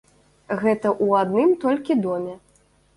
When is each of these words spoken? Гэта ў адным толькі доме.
Гэта 0.61 0.87
ў 1.05 1.07
адным 1.27 1.55
толькі 1.67 2.01
доме. 2.11 2.39